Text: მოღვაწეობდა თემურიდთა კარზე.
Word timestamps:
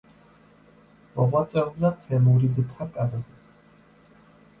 მოღვაწეობდა 1.17 1.91
თემურიდთა 2.05 2.87
კარზე. 2.95 3.37